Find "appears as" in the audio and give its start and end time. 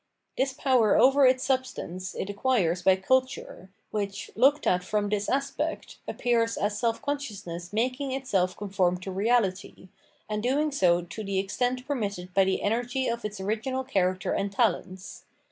6.07-6.79